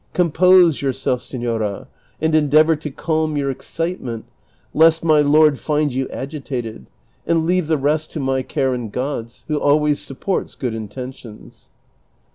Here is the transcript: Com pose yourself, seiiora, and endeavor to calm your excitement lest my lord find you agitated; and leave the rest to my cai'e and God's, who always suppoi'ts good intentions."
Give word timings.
Com 0.15 0.31
pose 0.31 0.81
yourself, 0.81 1.21
seiiora, 1.21 1.85
and 2.19 2.33
endeavor 2.33 2.75
to 2.75 2.89
calm 2.89 3.37
your 3.37 3.51
excitement 3.51 4.25
lest 4.73 5.03
my 5.03 5.21
lord 5.21 5.59
find 5.59 5.93
you 5.93 6.09
agitated; 6.09 6.87
and 7.27 7.45
leave 7.45 7.67
the 7.67 7.77
rest 7.77 8.09
to 8.13 8.19
my 8.19 8.41
cai'e 8.41 8.73
and 8.73 8.91
God's, 8.91 9.43
who 9.47 9.59
always 9.59 9.99
suppoi'ts 9.99 10.55
good 10.57 10.73
intentions." 10.73 11.69